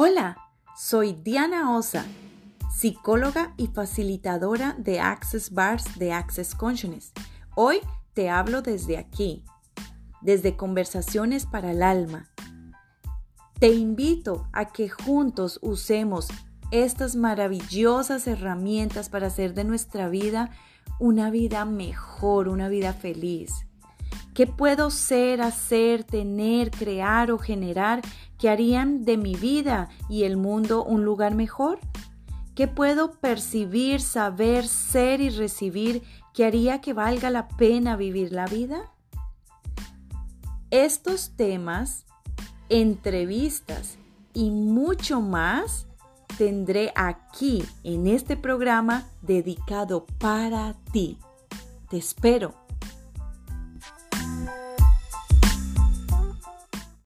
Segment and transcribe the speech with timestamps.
[0.00, 0.36] Hola,
[0.76, 2.06] soy Diana Osa,
[2.72, 7.10] psicóloga y facilitadora de Access Bars de Access Consciousness.
[7.56, 7.80] Hoy
[8.14, 9.42] te hablo desde aquí,
[10.20, 12.28] desde Conversaciones para el Alma.
[13.58, 16.28] Te invito a que juntos usemos
[16.70, 20.50] estas maravillosas herramientas para hacer de nuestra vida
[21.00, 23.67] una vida mejor, una vida feliz.
[24.38, 28.02] ¿Qué puedo ser, hacer, tener, crear o generar
[28.38, 31.80] que harían de mi vida y el mundo un lugar mejor?
[32.54, 38.46] ¿Qué puedo percibir, saber, ser y recibir que haría que valga la pena vivir la
[38.46, 38.92] vida?
[40.70, 42.06] Estos temas,
[42.68, 43.98] entrevistas
[44.34, 45.88] y mucho más
[46.36, 51.18] tendré aquí en este programa dedicado para ti.
[51.90, 52.67] Te espero.